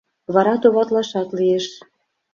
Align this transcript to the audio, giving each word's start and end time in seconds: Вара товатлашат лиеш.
Вара 0.33 0.55
товатлашат 0.61 1.29
лиеш. 1.37 1.65